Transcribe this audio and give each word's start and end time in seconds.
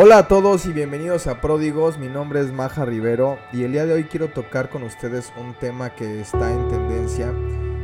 Hola 0.00 0.18
a 0.18 0.28
todos 0.28 0.64
y 0.66 0.72
bienvenidos 0.72 1.26
a 1.26 1.40
Pródigos, 1.40 1.98
mi 1.98 2.06
nombre 2.06 2.38
es 2.38 2.52
Maja 2.52 2.84
Rivero 2.84 3.36
y 3.52 3.64
el 3.64 3.72
día 3.72 3.84
de 3.84 3.94
hoy 3.94 4.04
quiero 4.04 4.28
tocar 4.28 4.70
con 4.70 4.84
ustedes 4.84 5.32
un 5.36 5.54
tema 5.54 5.96
que 5.96 6.20
está 6.20 6.52
en 6.52 6.68
tendencia 6.68 7.34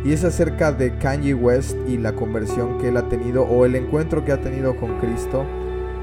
y 0.05 0.13
es 0.13 0.23
acerca 0.23 0.71
de 0.71 0.97
Kanye 0.97 1.35
West 1.35 1.77
y 1.89 1.99
la 1.99 2.13
conversión 2.13 2.79
que 2.79 2.91
él 2.91 2.99
ha 2.99 3.09
tenido 3.09 3.43
o 3.43 3.65
el 3.65 3.75
encuentro 3.75 4.25
que 4.25 4.31
ha 4.31 4.41
tenido 4.41 4.77
con 4.77 5.01
Cristo, 5.01 5.45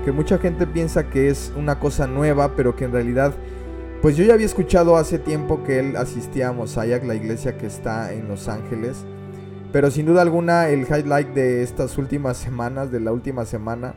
que 0.03 0.11
mucha 0.11 0.37
gente 0.37 0.67
piensa 0.67 1.09
que 1.09 1.29
es 1.29 1.53
una 1.55 1.79
cosa 1.79 2.07
nueva, 2.07 2.57
pero 2.57 2.75
que 2.75 2.83
en 2.83 2.91
realidad, 2.91 3.33
pues 4.01 4.17
yo 4.17 4.25
ya 4.25 4.33
había 4.33 4.47
escuchado 4.47 4.97
hace 4.97 5.17
tiempo 5.17 5.63
que 5.63 5.79
él 5.79 5.95
asistía 5.95 6.49
a 6.49 6.51
Mosaic, 6.51 7.05
la 7.05 7.15
iglesia 7.15 7.57
que 7.57 7.67
está 7.67 8.11
en 8.11 8.27
Los 8.27 8.49
Ángeles, 8.49 9.05
pero 9.71 9.89
sin 9.89 10.07
duda 10.07 10.23
alguna 10.23 10.67
el 10.67 10.81
highlight 10.81 11.29
de 11.29 11.63
estas 11.63 11.97
últimas 11.97 12.35
semanas, 12.35 12.91
de 12.91 12.99
la 12.99 13.13
última 13.13 13.45
semana, 13.45 13.95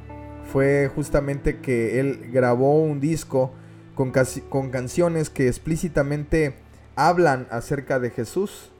fue 0.53 0.91
justamente 0.95 1.59
que 1.59 2.01
él 2.01 2.31
grabó 2.33 2.83
un 2.83 3.01
disco 3.01 3.53
con, 3.95 4.13
con 4.49 4.71
canciones 4.71 5.31
que 5.31 5.49
explícitamente 5.49 6.55
hablan 6.97 7.47
acerca 7.51 7.99
de 7.99 8.11
Jesús, 8.11 8.71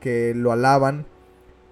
que 0.00 0.34
lo 0.34 0.52
alaban. 0.52 1.06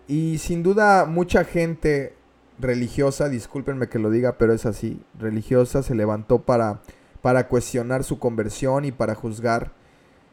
Y 0.07 0.39
sin 0.39 0.63
duda 0.63 1.07
mucha 1.07 1.45
gente 1.45 2.15
religiosa, 2.59 3.29
discúlpenme 3.29 3.89
que 3.89 3.99
lo 3.99 4.11
diga, 4.11 4.39
pero 4.39 4.53
es 4.53 4.67
así, 4.67 5.03
religiosa 5.19 5.83
se 5.83 5.95
levantó 5.95 6.43
para, 6.43 6.83
para 7.23 7.49
cuestionar 7.49 8.05
su 8.05 8.19
conversión 8.19 8.85
y 8.85 8.93
para 8.93 9.15
juzgar. 9.15 9.73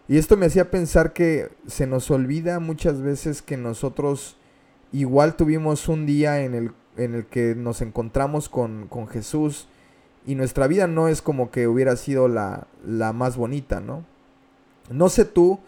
Y 0.07 0.17
esto 0.17 0.35
me 0.35 0.47
hacía 0.47 0.69
pensar 0.69 1.13
que 1.13 1.49
se 1.67 1.87
nos 1.87 2.11
olvida 2.11 2.59
muchas 2.59 3.01
veces 3.01 3.41
que 3.41 3.57
nosotros 3.57 4.37
igual 4.91 5.35
tuvimos 5.35 5.87
un 5.87 6.05
día 6.05 6.41
en 6.41 6.53
el 6.53 6.71
en 6.97 7.15
el 7.15 7.25
que 7.25 7.55
nos 7.55 7.81
encontramos 7.81 8.49
con, 8.49 8.89
Jesús 9.09 9.67
y 10.25 10.35
nuestra 10.35 10.67
vida 10.67 10.87
no 10.87 11.07
es 11.07 11.21
como 11.21 11.51
que 11.51 11.67
hubiera 11.67 11.95
sido 11.95 12.27
la, 12.27 12.67
la 12.85 13.13
más 13.13 13.37
bonita, 13.37 13.79
¿no? 13.79 14.05
No 14.89 15.09
sé 15.09 15.25
tú, 15.25 15.59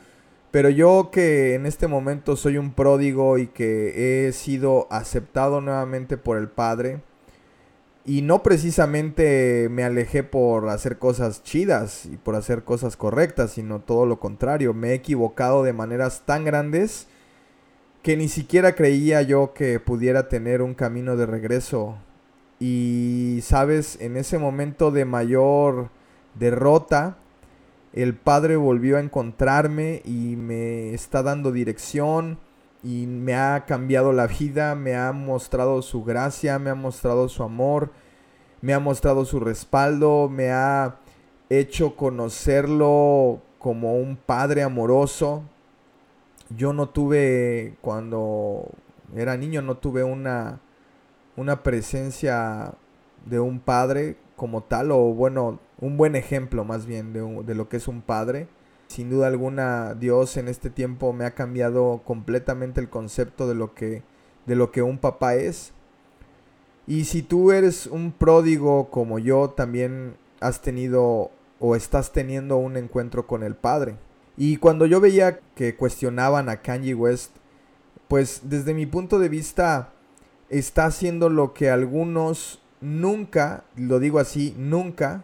pero 0.51 0.69
yo 0.69 1.09
que 1.11 1.55
en 1.55 1.65
este 1.65 1.87
momento 1.87 2.35
soy 2.35 2.57
un 2.57 2.73
pródigo 2.73 3.37
y 3.37 3.47
que 3.47 4.27
he 4.27 4.31
sido 4.33 4.87
aceptado 4.91 5.61
nuevamente 5.61 6.17
por 6.17 6.37
el 6.37 6.49
Padre, 6.49 7.01
y 8.05 8.21
no 8.21 8.43
precisamente 8.43 9.69
me 9.71 9.83
alejé 9.83 10.23
por 10.23 10.67
hacer 10.69 10.97
cosas 10.97 11.41
chidas 11.43 12.05
y 12.05 12.17
por 12.17 12.35
hacer 12.35 12.63
cosas 12.63 12.97
correctas, 12.97 13.51
sino 13.51 13.79
todo 13.79 14.05
lo 14.05 14.19
contrario, 14.19 14.73
me 14.73 14.89
he 14.89 14.93
equivocado 14.93 15.63
de 15.63 15.73
maneras 15.73 16.23
tan 16.25 16.43
grandes 16.43 17.07
que 18.03 18.17
ni 18.17 18.27
siquiera 18.27 18.75
creía 18.75 19.21
yo 19.21 19.53
que 19.53 19.79
pudiera 19.79 20.27
tener 20.27 20.61
un 20.61 20.73
camino 20.73 21.15
de 21.15 21.25
regreso. 21.25 21.95
Y 22.59 23.39
sabes, 23.41 23.97
en 24.01 24.17
ese 24.17 24.37
momento 24.37 24.91
de 24.91 25.05
mayor 25.05 25.89
derrota, 26.35 27.17
el 27.93 28.13
Padre 28.13 28.57
volvió 28.57 28.97
a 28.97 28.99
encontrarme 28.99 30.01
y 30.03 30.35
me 30.35 30.93
está 30.93 31.23
dando 31.23 31.53
dirección 31.53 32.39
y 32.83 33.05
me 33.07 33.35
ha 33.35 33.63
cambiado 33.65 34.11
la 34.11 34.27
vida, 34.27 34.75
me 34.75 34.95
ha 34.95 35.13
mostrado 35.13 35.81
su 35.81 36.03
gracia, 36.03 36.59
me 36.59 36.69
ha 36.69 36.75
mostrado 36.75 37.29
su 37.29 37.41
amor, 37.41 37.91
me 38.59 38.73
ha 38.73 38.79
mostrado 38.79 39.23
su 39.23 39.39
respaldo, 39.39 40.27
me 40.29 40.51
ha 40.51 40.97
hecho 41.49 41.95
conocerlo 41.95 43.41
como 43.59 43.95
un 43.95 44.17
Padre 44.17 44.61
amoroso, 44.61 45.43
yo 46.55 46.73
no 46.73 46.89
tuve, 46.89 47.75
cuando 47.81 48.69
era 49.15 49.37
niño, 49.37 49.61
no 49.61 49.77
tuve 49.77 50.03
una, 50.03 50.59
una 51.35 51.63
presencia 51.63 52.73
de 53.25 53.39
un 53.39 53.59
padre 53.59 54.17
como 54.35 54.63
tal, 54.63 54.91
o 54.91 55.13
bueno, 55.13 55.59
un 55.79 55.97
buen 55.97 56.15
ejemplo 56.15 56.63
más 56.65 56.85
bien 56.85 57.13
de, 57.13 57.55
lo 57.55 57.69
que 57.69 57.77
es 57.77 57.87
un 57.87 58.01
padre. 58.01 58.47
Sin 58.87 59.09
duda 59.09 59.27
alguna, 59.27 59.95
Dios 59.95 60.37
en 60.37 60.47
este 60.47 60.69
tiempo 60.69 61.13
me 61.13 61.25
ha 61.25 61.31
cambiado 61.31 62.01
completamente 62.05 62.79
el 62.81 62.89
concepto 62.89 63.47
de 63.47 63.55
lo 63.55 63.73
que, 63.73 64.03
de 64.45 64.55
lo 64.55 64.71
que 64.71 64.81
un 64.81 64.97
papá 64.97 65.35
es. 65.35 65.73
Y 66.85 67.05
si 67.05 67.23
tú 67.23 67.51
eres 67.51 67.87
un 67.87 68.11
pródigo 68.11 68.89
como 68.89 69.19
yo, 69.19 69.51
también 69.51 70.17
has 70.41 70.61
tenido 70.61 71.31
o 71.59 71.75
estás 71.75 72.11
teniendo 72.11 72.57
un 72.57 72.75
encuentro 72.75 73.25
con 73.25 73.41
el 73.41 73.55
Padre. 73.55 73.95
Y 74.37 74.57
cuando 74.57 74.85
yo 74.85 74.99
veía 74.99 75.39
que 75.55 75.75
cuestionaban 75.75 76.49
a 76.49 76.61
Kanye 76.61 76.95
West, 76.95 77.31
pues 78.07 78.41
desde 78.43 78.73
mi 78.73 78.85
punto 78.85 79.19
de 79.19 79.29
vista 79.29 79.93
está 80.49 80.85
haciendo 80.85 81.29
lo 81.29 81.53
que 81.53 81.69
algunos 81.69 82.59
nunca, 82.81 83.63
lo 83.75 83.99
digo 83.99 84.19
así, 84.19 84.53
nunca 84.57 85.23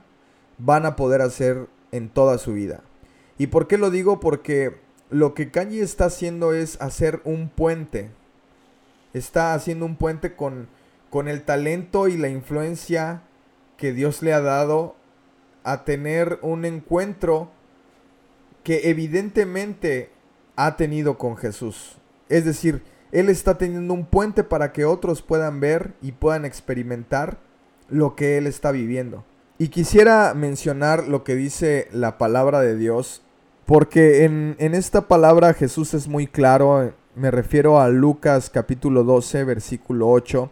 van 0.58 0.86
a 0.86 0.96
poder 0.96 1.22
hacer 1.22 1.68
en 1.92 2.10
toda 2.10 2.38
su 2.38 2.54
vida. 2.54 2.82
¿Y 3.38 3.48
por 3.48 3.68
qué 3.68 3.78
lo 3.78 3.90
digo? 3.90 4.20
Porque 4.20 4.78
lo 5.10 5.34
que 5.34 5.50
Kanye 5.52 5.82
está 5.82 6.06
haciendo 6.06 6.54
es 6.54 6.80
hacer 6.82 7.22
un 7.24 7.50
puente. 7.50 8.12
Está 9.14 9.54
haciendo 9.54 9.86
un 9.86 9.96
puente 9.96 10.36
con, 10.36 10.68
con 11.10 11.28
el 11.28 11.44
talento 11.44 12.08
y 12.08 12.18
la 12.18 12.30
influencia 12.30 13.24
que 13.78 13.94
Dios 13.94 14.22
le 14.22 14.34
ha 14.34 14.42
dado 14.42 14.96
a 15.64 15.84
tener 15.84 16.40
un 16.42 16.66
encuentro 16.66 17.50
que 18.70 18.92
evidentemente 18.92 20.12
ha 20.56 20.78
tenido 20.78 21.18
con 21.18 21.38
Jesús. 21.38 21.98
Es 22.28 22.46
decir, 22.46 22.84
Él 23.12 23.30
está 23.30 23.58
teniendo 23.58 23.96
un 23.96 24.06
puente 24.06 24.44
para 24.44 24.74
que 24.74 24.86
otros 24.86 25.24
puedan 25.24 25.60
ver 25.60 25.96
y 26.04 26.12
puedan 26.12 26.46
experimentar 26.46 27.40
lo 27.90 28.16
que 28.16 28.38
Él 28.38 28.46
está 28.46 28.72
viviendo. 28.72 29.26
Y 29.58 29.70
quisiera 29.70 30.36
mencionar 30.36 31.08
lo 31.08 31.24
que 31.24 31.34
dice 31.34 31.88
la 31.92 32.20
palabra 32.20 32.62
de 32.62 32.76
Dios, 32.76 33.24
porque 33.66 34.24
en, 34.26 34.56
esta 34.60 35.08
palabra 35.08 35.56
Jesús 35.56 35.96
es 35.96 36.08
muy 36.08 36.28
claro, 36.28 36.94
me 37.16 37.32
refiero 37.32 37.80
a 37.80 37.90
Lucas 37.90 38.52
capítulo 38.52 39.04
12, 39.04 39.46
versículo 39.46 40.12
8, 40.12 40.52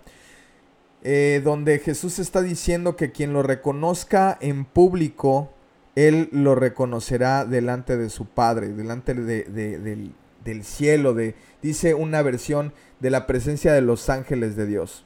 eh, 1.03 1.41
donde 1.43 1.77
Jesús 1.77 2.17
está 2.17 2.41
diciendo 2.41 2.95
que 2.95 3.11
quien 3.11 3.33
lo 3.33 3.43
reconozca 3.43 4.39
en 4.41 4.65
público 4.65 5.53
él 5.97 6.29
lo 6.31 6.53
reconocerá 6.53 7.43
delante 7.43 7.97
de 7.97 8.11
su 8.11 8.27
Padre, 8.27 8.67
delante 8.67 9.15
del, 9.15 10.13
cielo, 10.63 11.15
de, 11.15 11.33
dice 11.63 11.95
una 11.95 12.21
versión 12.21 12.71
de 12.99 13.09
la 13.09 13.25
presencia 13.25 13.73
de 13.73 13.81
los 13.81 14.07
ángeles 14.11 14.55
de 14.55 14.67
Dios. 14.67 15.05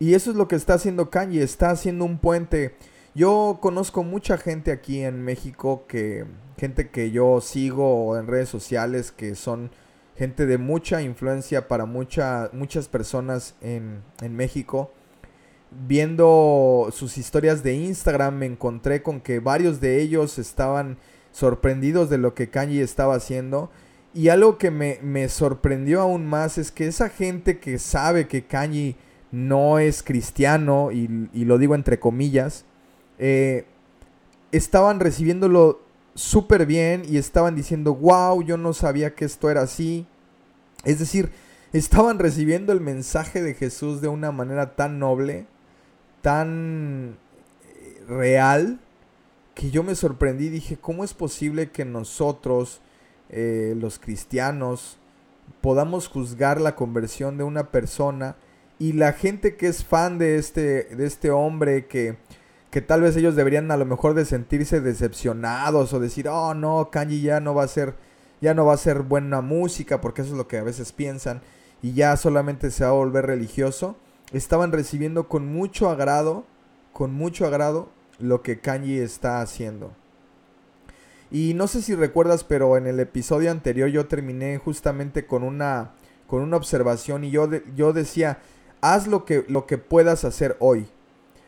Y 0.00 0.14
eso 0.14 0.32
es 0.32 0.36
lo 0.36 0.48
que 0.48 0.56
está 0.56 0.74
haciendo 0.74 1.10
Kanye, 1.10 1.44
está 1.44 1.70
haciendo 1.70 2.04
un 2.04 2.18
puente. 2.18 2.74
Yo 3.14 3.58
conozco 3.62 4.02
mucha 4.02 4.36
gente 4.36 4.72
aquí 4.72 5.00
en 5.00 5.22
México, 5.22 5.84
que 5.86 6.24
gente 6.58 6.88
que 6.88 7.12
yo 7.12 7.40
sigo 7.40 8.18
en 8.18 8.26
redes 8.26 8.48
sociales, 8.48 9.12
que 9.12 9.36
son 9.36 9.70
gente 10.16 10.44
de 10.44 10.58
mucha 10.58 11.02
influencia 11.02 11.68
para 11.68 11.86
muchas 11.86 12.88
personas 12.88 13.54
en, 13.60 14.02
en 14.20 14.34
México 14.34 14.90
viendo 15.70 16.88
sus 16.92 17.16
historias 17.18 17.62
de 17.62 17.74
Instagram 17.74 18.36
me 18.36 18.46
encontré 18.46 19.02
con 19.02 19.20
que 19.20 19.38
varios 19.40 19.80
de 19.80 20.00
ellos 20.00 20.38
estaban 20.38 20.98
sorprendidos 21.32 22.10
de 22.10 22.18
lo 22.18 22.34
que 22.34 22.50
Kanye 22.50 22.82
estaba 22.82 23.14
haciendo. 23.14 23.70
Y 24.12 24.28
algo 24.28 24.58
que 24.58 24.70
me, 24.72 25.28
sorprendió 25.28 26.00
aún 26.00 26.26
más 26.26 26.58
es 26.58 26.72
que 26.72 26.88
esa 26.88 27.08
gente 27.08 27.60
que 27.60 27.78
sabe 27.78 28.26
que 28.26 28.44
Kanye 28.44 28.96
no 29.30 29.78
es 29.78 30.02
cristiano, 30.02 30.90
y, 30.90 31.06
lo 31.44 31.58
digo 31.58 31.76
entre 31.76 32.00
comillas, 32.00 32.64
eh, 33.18 33.66
estaban 34.50 34.98
recibiéndolo 34.98 35.80
súper 36.14 36.66
bien 36.66 37.02
y 37.08 37.18
estaban 37.18 37.54
diciendo, 37.54 37.94
wow, 37.94 38.42
yo 38.42 38.56
no 38.56 38.72
sabía 38.72 39.14
que 39.14 39.24
esto 39.24 39.48
era 39.48 39.62
así. 39.62 40.06
Es 40.84 40.98
decir, 40.98 41.30
estaban 41.72 42.18
recibiendo 42.18 42.72
el 42.72 42.80
mensaje 42.80 43.40
de 43.42 43.54
Jesús 43.54 44.00
de 44.00 44.08
una 44.08 44.32
manera 44.32 44.74
tan 44.74 44.98
noble 44.98 45.46
tan 46.22 47.16
eh, 47.64 48.02
real 48.08 48.80
que 49.54 49.70
yo 49.70 49.82
me 49.82 49.94
sorprendí. 49.94 50.48
Dije, 50.48 50.76
¿cómo 50.76 51.04
es 51.04 51.14
posible 51.14 51.70
que 51.70 51.84
nosotros, 51.84 52.80
eh, 53.28 53.74
los 53.76 53.98
cristianos, 53.98 54.98
podamos 55.60 56.08
juzgar 56.08 56.60
la 56.60 56.76
conversión 56.76 57.36
de 57.36 57.44
una 57.44 57.70
persona 57.70 58.36
y 58.78 58.92
la 58.94 59.12
gente 59.12 59.56
que 59.56 59.66
es 59.66 59.84
fan 59.84 60.18
de 60.18 60.36
este, 60.36 60.84
de 60.84 61.06
este 61.06 61.30
hombre 61.30 61.86
que, 61.86 62.16
que 62.70 62.80
tal 62.80 63.02
vez 63.02 63.16
ellos 63.16 63.36
deberían 63.36 63.70
a 63.70 63.76
lo 63.76 63.84
mejor 63.84 64.14
de 64.14 64.24
sentirse 64.24 64.80
decepcionados 64.80 65.92
o 65.92 66.00
decir, 66.00 66.28
oh 66.28 66.54
no, 66.54 66.88
Kanye 66.90 67.20
ya 67.20 67.40
no 67.40 67.54
va 67.54 67.64
a 67.64 67.68
ser, 67.68 67.94
ya 68.40 68.54
no 68.54 68.64
va 68.64 68.74
a 68.74 68.78
ser 68.78 69.00
buena 69.00 69.42
música, 69.42 70.00
porque 70.00 70.22
eso 70.22 70.30
es 70.30 70.38
lo 70.38 70.48
que 70.48 70.58
a 70.58 70.62
veces 70.62 70.92
piensan, 70.92 71.42
y 71.82 71.92
ya 71.92 72.16
solamente 72.16 72.70
se 72.70 72.84
va 72.84 72.90
a 72.90 72.94
volver 72.94 73.26
religioso 73.26 73.96
estaban 74.32 74.72
recibiendo 74.72 75.28
con 75.28 75.46
mucho 75.46 75.88
agrado, 75.88 76.44
con 76.92 77.12
mucho 77.12 77.46
agrado, 77.46 77.88
lo 78.18 78.42
que 78.42 78.60
Kanye 78.60 79.02
está 79.02 79.40
haciendo. 79.40 79.92
Y 81.30 81.54
no 81.54 81.68
sé 81.68 81.82
si 81.82 81.94
recuerdas, 81.94 82.44
pero 82.44 82.76
en 82.76 82.86
el 82.86 82.98
episodio 82.98 83.50
anterior 83.50 83.88
yo 83.88 84.06
terminé 84.06 84.58
justamente 84.58 85.26
con 85.26 85.42
una, 85.44 85.92
con 86.26 86.42
una 86.42 86.56
observación 86.56 87.24
y 87.24 87.30
yo, 87.30 87.48
yo 87.76 87.92
decía, 87.92 88.40
haz 88.80 89.06
lo 89.06 89.24
que, 89.24 89.44
lo 89.48 89.66
que 89.66 89.78
puedas 89.78 90.24
hacer 90.24 90.56
hoy. 90.58 90.88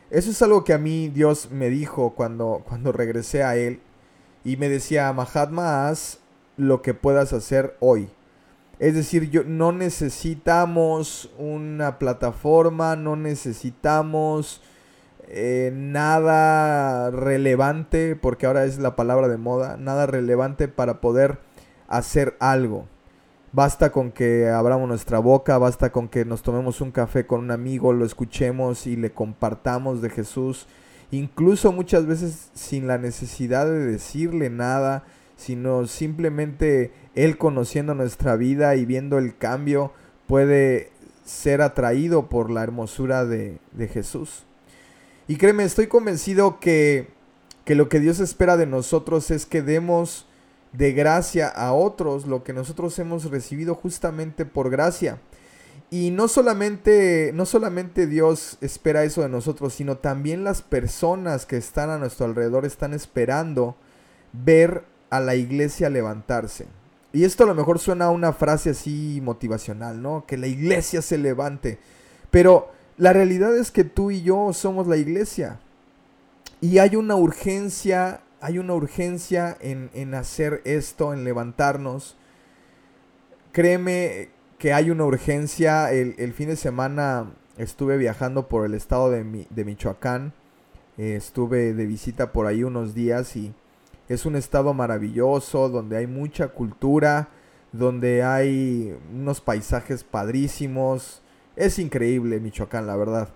Eso 0.09 0.31
es 0.31 0.41
algo 0.41 0.63
que 0.63 0.73
a 0.73 0.77
mí 0.77 1.09
Dios 1.09 1.49
me 1.51 1.69
dijo 1.69 2.13
cuando, 2.15 2.63
cuando 2.67 2.91
regresé 2.91 3.43
a 3.43 3.57
Él 3.57 3.81
y 4.43 4.57
me 4.57 4.69
decía, 4.69 5.11
Mahatma, 5.11 5.87
haz 5.87 6.19
lo 6.55 6.81
que 6.81 6.93
puedas 6.93 7.33
hacer 7.33 7.75
hoy. 7.79 8.09
Es 8.79 8.95
decir, 8.95 9.29
yo, 9.29 9.43
no 9.43 9.71
necesitamos 9.71 11.29
una 11.37 11.99
plataforma, 11.99 12.95
no 12.95 13.15
necesitamos 13.15 14.61
eh, 15.27 15.71
nada 15.73 17.11
relevante, 17.11 18.15
porque 18.15 18.45
ahora 18.45 18.65
es 18.65 18.79
la 18.79 18.95
palabra 18.95 19.27
de 19.27 19.37
moda, 19.37 19.77
nada 19.77 20.05
relevante 20.05 20.67
para 20.67 21.01
poder 21.01 21.39
hacer 21.87 22.35
algo. 22.39 22.87
Basta 23.51 23.91
con 23.91 24.11
que 24.11 24.49
abramos 24.49 24.87
nuestra 24.87 25.19
boca, 25.19 25.59
basta 25.59 25.91
con 25.91 26.09
que 26.09 26.25
nos 26.25 26.41
tomemos 26.41 26.81
un 26.81 26.91
café 26.91 27.27
con 27.27 27.39
un 27.39 27.51
amigo, 27.51 27.93
lo 27.93 28.03
escuchemos 28.03 28.87
y 28.87 28.95
le 28.95 29.11
compartamos 29.11 30.01
de 30.01 30.09
Jesús, 30.09 30.65
incluso 31.11 31.71
muchas 31.71 32.07
veces 32.07 32.49
sin 32.55 32.87
la 32.87 32.97
necesidad 32.97 33.67
de 33.67 33.77
decirle 33.77 34.49
nada, 34.49 35.03
sino 35.35 35.87
simplemente 35.87 36.91
Él 37.15 37.37
conociendo 37.37 37.93
nuestra 37.95 38.35
vida 38.35 38.75
y 38.75 38.85
viendo 38.85 39.17
el 39.17 39.37
cambio 39.37 39.91
puede 40.27 40.91
ser 41.25 41.61
atraído 41.61 42.29
por 42.29 42.49
la 42.49 42.63
hermosura 42.63 43.25
de, 43.25 43.59
de 43.71 43.87
Jesús. 43.87 44.45
Y 45.27 45.37
créeme, 45.37 45.63
estoy 45.63 45.87
convencido 45.87 46.59
que, 46.59 47.07
que 47.65 47.75
lo 47.75 47.87
que 47.89 47.99
Dios 47.99 48.19
espera 48.19 48.57
de 48.57 48.65
nosotros 48.65 49.31
es 49.31 49.45
que 49.45 49.61
demos 49.61 50.27
de 50.73 50.91
gracia 50.91 51.47
a 51.47 51.73
otros 51.73 52.25
lo 52.25 52.43
que 52.43 52.51
nosotros 52.51 52.97
hemos 52.99 53.29
recibido 53.29 53.75
justamente 53.75 54.45
por 54.45 54.69
gracia. 54.69 55.19
Y 55.89 56.09
no 56.09 56.27
solamente, 56.27 57.31
no 57.35 57.45
solamente 57.45 58.07
Dios 58.07 58.57
espera 58.61 59.03
eso 59.03 59.21
de 59.21 59.29
nosotros, 59.29 59.75
sino 59.75 59.97
también 59.97 60.43
las 60.43 60.63
personas 60.63 61.45
que 61.45 61.55
están 61.55 61.91
a 61.91 61.99
nuestro 61.99 62.25
alrededor 62.25 62.65
están 62.65 62.93
esperando 62.93 63.77
ver 64.31 64.85
a 65.15 65.19
la 65.19 65.35
iglesia 65.35 65.89
levantarse. 65.89 66.65
Y 67.11 67.25
esto 67.25 67.43
a 67.43 67.47
lo 67.47 67.55
mejor 67.55 67.79
suena 67.79 68.05
a 68.05 68.09
una 68.09 68.33
frase 68.33 68.71
así 68.71 69.19
motivacional, 69.23 70.01
¿no? 70.01 70.25
Que 70.25 70.37
la 70.37 70.47
iglesia 70.47 71.01
se 71.01 71.17
levante. 71.17 71.77
Pero 72.31 72.71
la 72.97 73.13
realidad 73.13 73.55
es 73.55 73.71
que 73.71 73.83
tú 73.83 74.11
y 74.11 74.23
yo 74.23 74.51
somos 74.53 74.87
la 74.87 74.97
iglesia. 74.97 75.59
Y 76.61 76.79
hay 76.79 76.95
una 76.95 77.15
urgencia 77.15 78.21
hay 78.43 78.59
una 78.59 78.73
urgencia 78.73 79.55
en, 79.61 80.13
hacer 80.15 80.61
esto, 80.65 81.13
en 81.13 81.23
levantarnos. 81.23 82.17
Créeme 83.53 84.31
que 84.57 84.73
hay 84.73 84.89
una 84.89 85.05
urgencia. 85.05 85.89
El, 85.93 86.33
fin 86.33 86.49
de 86.49 86.57
semana 86.57 87.31
estuve 87.57 87.95
viajando 87.95 88.49
por 88.49 88.65
el 88.65 88.73
estado 88.73 89.09
de, 89.11 89.23
Michoacán. 89.23 90.33
Eh, 90.97 91.15
estuve 91.15 91.73
de 91.73 91.85
visita 91.85 92.33
por 92.33 92.45
ahí 92.45 92.65
unos 92.65 92.93
días 92.93 93.33
y 93.37 93.53
es 94.09 94.25
un 94.25 94.35
estado 94.35 94.73
maravilloso 94.73 95.69
donde 95.69 95.97
hay 95.97 96.07
mucha 96.07 96.49
cultura, 96.49 97.29
donde 97.71 98.23
hay 98.23 98.95
unos 99.13 99.41
paisajes 99.41 100.03
padrísimos. 100.03 101.21
Es 101.55 101.79
increíble 101.79 102.39
Michoacán, 102.39 102.87
la 102.87 102.95
verdad 102.95 103.29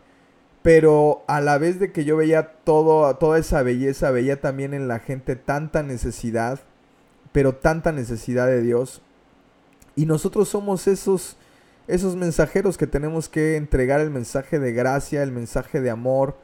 pero 0.67 1.23
a 1.27 1.39
la 1.39 1.57
vez 1.57 1.79
de 1.79 1.93
que 1.93 2.03
yo 2.03 2.17
veía 2.17 2.51
todo, 2.65 3.15
toda 3.15 3.39
esa 3.39 3.63
belleza, 3.63 4.11
veía 4.11 4.41
también 4.41 4.73
en 4.73 4.89
la 4.89 4.99
gente 4.99 5.37
tanta 5.37 5.81
necesidad, 5.81 6.59
pero 7.31 7.55
tanta 7.55 7.93
necesidad 7.93 8.47
de 8.47 8.61
Dios. 8.61 9.01
Y 9.95 10.07
nosotros 10.07 10.49
somos 10.49 10.87
esos, 10.87 11.37
esos 11.87 12.17
mensajeros 12.17 12.77
que 12.77 12.85
tenemos 12.85 13.29
que 13.29 13.55
entregar 13.55 14.01
el 14.01 14.09
mensaje 14.09 14.59
de 14.59 14.73
gracia, 14.73 15.23
el 15.23 15.31
mensaje 15.31 15.79
de 15.79 15.89
amor 15.89 16.35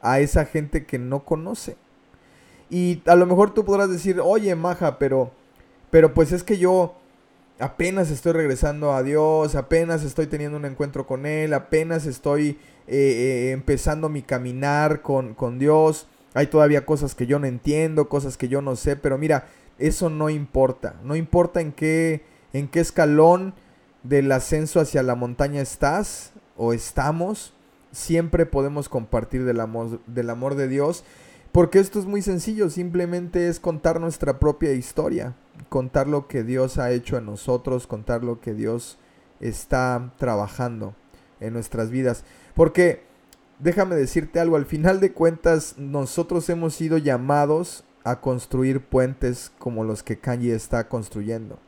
a 0.00 0.20
esa 0.20 0.46
gente 0.46 0.86
que 0.86 0.98
no 0.98 1.26
conoce. 1.26 1.76
Y 2.70 3.02
a 3.06 3.14
lo 3.14 3.26
mejor 3.26 3.54
tú 3.54 3.64
podrás 3.64 3.90
decir, 3.90 4.20
oye, 4.22 4.54
Maja, 4.54 4.98
pero, 4.98 5.30
pero 5.90 6.12
pues 6.14 6.32
es 6.32 6.42
que 6.42 6.58
yo 6.58 6.94
apenas 7.58 8.10
estoy 8.10 8.32
regresando 8.32 8.92
a 8.92 9.02
Dios, 9.02 9.54
apenas 9.54 10.04
estoy 10.04 10.26
teniendo 10.26 10.56
un 10.56 10.64
encuentro 10.64 11.06
con 11.06 11.26
Él, 11.26 11.54
apenas 11.54 12.06
estoy 12.06 12.58
eh, 12.86 13.48
eh, 13.48 13.50
empezando 13.52 14.08
mi 14.08 14.22
caminar 14.22 15.02
con, 15.02 15.34
con 15.34 15.58
Dios. 15.58 16.06
Hay 16.34 16.48
todavía 16.48 16.84
cosas 16.84 17.14
que 17.14 17.26
yo 17.26 17.38
no 17.38 17.46
entiendo, 17.46 18.08
cosas 18.08 18.36
que 18.36 18.48
yo 18.48 18.62
no 18.62 18.76
sé, 18.76 18.96
pero 18.96 19.18
mira, 19.18 19.48
eso 19.78 20.10
no 20.10 20.30
importa. 20.30 20.96
No 21.02 21.16
importa 21.16 21.60
en 21.60 21.72
qué, 21.72 22.22
en 22.52 22.68
qué 22.68 22.80
escalón 22.80 23.54
del 24.02 24.30
ascenso 24.32 24.80
hacia 24.80 25.02
la 25.02 25.14
montaña 25.14 25.60
estás 25.60 26.32
o 26.56 26.72
estamos, 26.72 27.54
siempre 27.92 28.46
podemos 28.46 28.88
compartir 28.88 29.44
del 29.44 29.60
amor, 29.60 30.00
del 30.06 30.30
amor 30.30 30.54
de 30.54 30.68
Dios. 30.68 31.04
Porque 31.52 31.78
esto 31.78 31.98
es 31.98 32.06
muy 32.06 32.22
sencillo, 32.22 32.70
simplemente 32.70 33.48
es 33.48 33.58
contar 33.58 34.00
nuestra 34.00 34.38
propia 34.38 34.72
historia 34.72 35.34
contar 35.68 36.08
lo 36.08 36.28
que 36.28 36.44
Dios 36.44 36.78
ha 36.78 36.90
hecho 36.92 37.16
en 37.16 37.26
nosotros, 37.26 37.86
contar 37.86 38.24
lo 38.24 38.40
que 38.40 38.54
Dios 38.54 38.98
está 39.40 40.12
trabajando 40.18 40.94
en 41.40 41.52
nuestras 41.52 41.90
vidas. 41.90 42.24
Porque 42.54 43.02
déjame 43.58 43.96
decirte 43.96 44.40
algo, 44.40 44.56
al 44.56 44.66
final 44.66 45.00
de 45.00 45.12
cuentas 45.12 45.74
nosotros 45.78 46.48
hemos 46.48 46.74
sido 46.74 46.98
llamados 46.98 47.84
a 48.04 48.20
construir 48.20 48.80
puentes 48.80 49.52
como 49.58 49.84
los 49.84 50.02
que 50.02 50.18
Kanye 50.18 50.54
está 50.54 50.88
construyendo. 50.88 51.58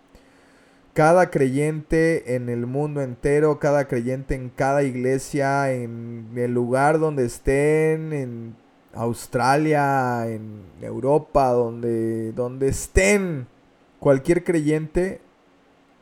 Cada 0.94 1.30
creyente 1.30 2.34
en 2.34 2.48
el 2.48 2.66
mundo 2.66 3.00
entero, 3.00 3.60
cada 3.60 3.86
creyente 3.86 4.34
en 4.34 4.50
cada 4.50 4.82
iglesia, 4.82 5.72
en 5.72 6.30
el 6.34 6.52
lugar 6.52 6.98
donde 6.98 7.24
estén, 7.26 8.12
en 8.12 8.56
Australia, 8.94 10.28
en 10.28 10.62
Europa, 10.80 11.50
donde, 11.50 12.32
donde 12.32 12.68
estén, 12.68 13.46
Cualquier 14.00 14.44
creyente 14.44 15.20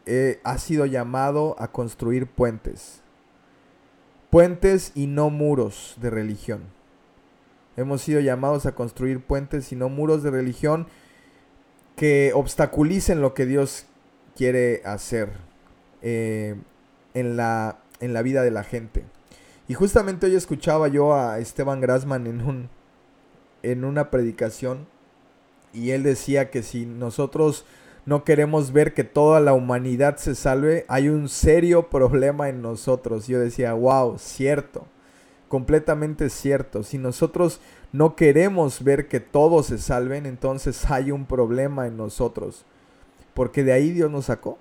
eh, 0.07 0.41
ha 0.45 0.57
sido 0.59 0.87
llamado 0.87 1.57
a 1.59 1.73
construir 1.73 2.29
puentes. 2.29 3.03
Puentes 4.31 4.93
y 4.95 5.09
no 5.09 5.31
muros 5.31 5.97
de 6.01 6.09
religión. 6.09 6.63
Hemos 7.77 8.03
sido 8.03 8.21
llamados 8.21 8.67
a 8.67 8.77
construir 8.77 9.21
puentes 9.21 9.73
y 9.73 9.77
no 9.77 9.89
muros 9.89 10.23
de 10.23 10.31
religión 10.31 10.87
que 11.97 12.31
obstaculicen 12.35 13.21
lo 13.21 13.35
que 13.35 13.47
Dios 13.47 13.87
quiere 14.37 14.81
hacer 14.85 15.33
eh, 16.01 16.55
en, 17.15 17.37
la, 17.37 17.81
en 17.99 18.13
la 18.13 18.23
vida 18.23 18.43
de 18.43 18.53
la 18.53 18.63
gente. 18.63 19.03
Y 19.67 19.75
justamente 19.75 20.27
hoy 20.27 20.37
escuchaba 20.37 20.87
yo 20.87 21.17
a 21.17 21.41
Esteban 21.41 21.81
Grassman 21.81 22.29
en, 22.29 22.43
un, 22.43 22.71
en 23.63 23.85
una 23.85 24.11
predicación 24.11 24.87
y 25.73 25.91
él 25.91 26.03
decía 26.03 26.51
que 26.51 26.63
si 26.63 26.87
nosotros 26.87 27.65
no 28.07 28.25
queremos 28.25 28.73
ver 28.73 28.95
que 28.95 29.05
toda 29.05 29.41
la 29.41 29.53
humanidad 29.53 30.17
se 30.17 30.35
salve, 30.35 30.87
hay 30.89 31.09
un 31.09 31.29
serio 31.29 31.91
problema 31.91 32.49
en 32.49 32.63
nosotros. 32.63 33.27
Yo 33.27 33.39
decía, 33.39 33.75
wow, 33.75 34.19
cierto, 34.19 34.87
completamente 35.49 36.31
cierto. 36.31 36.83
Si 36.83 36.97
nosotros 36.97 37.61
no 37.93 38.17
queremos 38.17 38.83
ver 38.83 39.09
que 39.09 39.21
todos 39.21 39.67
se 39.67 39.79
salven, 39.79 40.25
entonces 40.25 40.91
hay 40.91 41.11
un 41.11 41.27
problema 41.27 41.87
en 41.87 41.97
nosotros. 41.99 42.65
Porque 43.35 43.63
de 43.63 43.73
ahí 43.73 43.91
Dios 43.91 44.11
nos 44.11 44.27
sacó. 44.27 44.59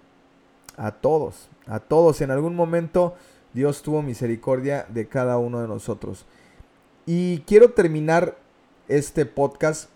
A 0.76 0.92
todos, 0.92 1.50
a 1.66 1.80
todos. 1.80 2.22
En 2.22 2.32
algún 2.32 2.56
momento 2.56 3.16
Dios 3.54 3.82
tuvo 3.82 4.02
misericordia 4.02 4.86
de 4.90 5.08
cada 5.08 5.38
uno 5.38 5.62
de 5.62 5.68
nosotros. 5.68 6.26
Y 7.06 7.40
quiero 7.48 7.72
terminar 7.72 8.38
este 8.88 9.26
podcast 9.26 9.90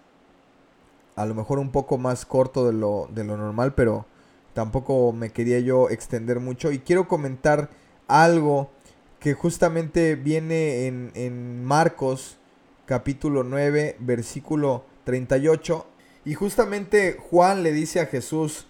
a 1.15 1.25
lo 1.25 1.35
mejor 1.35 1.59
un 1.59 1.71
poco 1.71 1.97
más 1.97 2.25
corto 2.25 2.65
de 2.65 2.73
lo, 2.73 3.07
de 3.11 3.23
lo 3.23 3.37
normal, 3.37 3.73
pero 3.75 4.05
tampoco 4.53 5.11
me 5.11 5.31
quería 5.31 5.59
yo 5.59 5.89
extender 5.89 6.39
mucho. 6.39 6.71
Y 6.71 6.79
quiero 6.79 7.07
comentar 7.07 7.69
algo 8.07 8.71
que 9.19 9.33
justamente 9.33 10.15
viene 10.15 10.87
en, 10.87 11.11
en 11.15 11.63
Marcos 11.63 12.37
capítulo 12.85 13.43
9, 13.43 13.97
versículo 13.99 14.85
38. 15.03 15.85
Y 16.25 16.33
justamente 16.33 17.17
Juan 17.19 17.63
le 17.63 17.71
dice 17.71 17.99
a 17.99 18.05
Jesús 18.05 18.67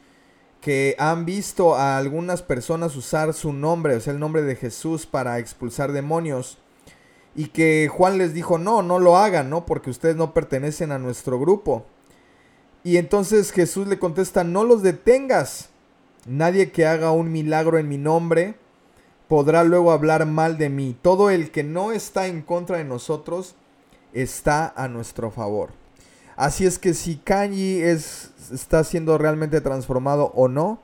que 0.62 0.96
han 1.00 1.26
visto 1.26 1.76
a 1.76 1.98
algunas 1.98 2.44
personas 2.44 2.96
usar 2.96 3.34
su 3.34 3.52
nombre, 3.52 3.96
o 3.96 4.00
sea, 4.00 4.14
el 4.14 4.20
nombre 4.20 4.44
de 4.44 4.56
Jesús 4.56 5.06
para 5.06 5.40
expulsar 5.40 5.92
demonios. 5.92 6.60
Y 7.36 7.48
que 7.48 7.88
Juan 7.88 8.18
les 8.18 8.34
dijo, 8.34 8.58
no, 8.58 8.82
no 8.82 9.00
lo 9.00 9.18
hagan, 9.18 9.50
¿no? 9.50 9.66
Porque 9.66 9.90
ustedes 9.90 10.16
no 10.16 10.34
pertenecen 10.34 10.92
a 10.92 11.00
nuestro 11.00 11.40
grupo. 11.40 11.86
Y 12.84 12.98
entonces 12.98 13.52
Jesús 13.52 13.88
le 13.88 14.00
contesta, 14.00 14.44
no 14.44 14.64
los 14.64 14.84
detengas. 14.84 15.70
Nadie 16.26 16.72
que 16.72 16.86
haga 16.86 17.12
un 17.12 17.32
milagro 17.32 17.78
en 17.78 17.88
mi 17.88 17.98
nombre 17.98 18.56
podrá 19.28 19.64
luego 19.64 19.92
hablar 19.92 20.26
mal 20.26 20.58
de 20.58 20.70
mí. 20.70 20.98
Todo 21.02 21.30
el 21.30 21.52
que 21.52 21.64
no 21.64 21.92
está 21.92 22.28
en 22.28 22.42
contra 22.42 22.78
de 22.78 22.84
nosotros 22.84 23.56
está 24.14 24.74
a 24.76 24.88
nuestro 24.88 25.32
favor. 25.32 25.70
Así 26.36 26.66
es 26.66 26.80
que 26.80 26.94
si 26.94 27.16
Kanye 27.16 27.92
es, 27.92 28.32
está 28.52 28.84
siendo 28.84 29.18
realmente 29.18 29.62
transformado 29.62 30.32
o 30.36 30.48
no, 30.48 30.82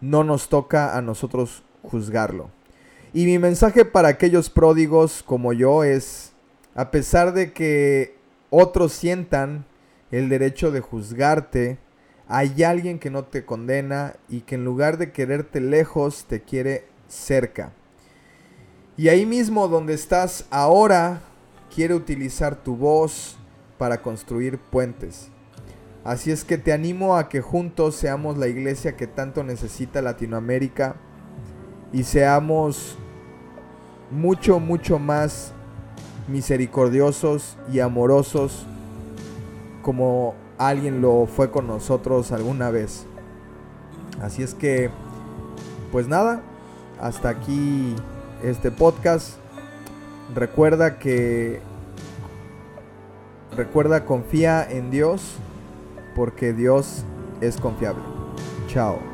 no 0.00 0.24
nos 0.24 0.48
toca 0.48 0.96
a 0.96 1.02
nosotros 1.02 1.62
juzgarlo. 1.82 2.50
Y 3.12 3.26
mi 3.26 3.38
mensaje 3.38 3.84
para 3.84 4.08
aquellos 4.08 4.50
pródigos 4.50 5.22
como 5.24 5.52
yo 5.52 5.82
es, 5.84 6.32
A 6.76 6.92
pesar 6.92 7.32
de 7.32 7.52
que 7.52 8.14
otros 8.48 8.92
sientan 8.92 9.66
el 10.12 10.28
derecho 10.28 10.70
de 10.70 10.80
juzgarte, 10.80 11.78
hay 12.28 12.62
alguien 12.62 13.00
que 13.00 13.10
no 13.10 13.24
te 13.24 13.44
condena 13.44 14.14
y 14.28 14.42
que 14.42 14.54
en 14.54 14.64
lugar 14.64 14.96
de 14.96 15.10
quererte 15.10 15.60
lejos, 15.60 16.26
te 16.28 16.42
quiere 16.42 16.84
cerca. 17.08 17.72
Y 18.96 19.08
ahí 19.08 19.26
mismo 19.26 19.66
donde 19.66 19.94
estás 19.94 20.46
ahora, 20.50 21.22
quiere 21.74 21.94
utilizar 21.94 22.62
tu 22.62 22.76
voz 22.76 23.36
para 23.78 24.00
construir 24.00 24.58
puentes. 24.58 25.28
Así 26.04 26.30
es 26.30 26.44
que 26.44 26.56
te 26.56 26.72
animo 26.72 27.16
a 27.16 27.28
que 27.28 27.40
juntos 27.40 27.96
seamos 27.96 28.38
la 28.38 28.46
iglesia 28.46 28.96
que 28.96 29.08
tanto 29.08 29.42
necesita 29.42 30.00
Latinoamérica 30.00 30.94
y 31.92 32.04
seamos 32.04 32.96
mucho, 34.10 34.60
mucho 34.60 34.98
más 34.98 35.52
misericordiosos 36.28 37.56
y 37.72 37.80
amorosos 37.80 38.66
como 39.82 40.34
alguien 40.58 41.00
lo 41.00 41.26
fue 41.26 41.50
con 41.50 41.66
nosotros 41.66 42.32
alguna 42.32 42.70
vez. 42.70 43.06
Así 44.22 44.42
es 44.42 44.54
que, 44.54 44.90
pues 45.90 46.06
nada, 46.06 46.42
hasta 47.00 47.30
aquí 47.30 47.94
este 48.42 48.70
podcast. 48.70 49.36
Recuerda 50.34 50.98
que, 50.98 51.60
recuerda, 53.56 54.04
confía 54.04 54.68
en 54.68 54.90
Dios 54.90 55.36
porque 56.14 56.52
Dios 56.52 57.04
es 57.40 57.56
confiable. 57.56 58.02
Chao. 58.68 59.09